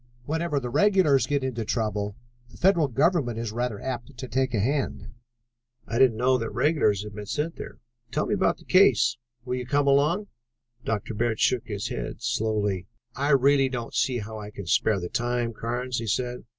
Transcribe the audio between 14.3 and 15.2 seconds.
I can spare the